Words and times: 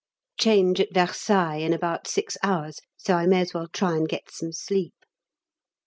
Change 0.39 0.79
at 0.81 0.95
Versailles 0.95 1.57
in 1.57 1.73
about 1.73 2.07
six 2.07 2.35
hours, 2.41 2.79
so 2.97 3.13
I 3.13 3.27
may 3.27 3.41
as 3.41 3.53
well 3.53 3.67
try 3.67 3.95
and 3.95 4.09
get 4.09 4.31
some 4.31 4.51
sleep. 4.51 4.95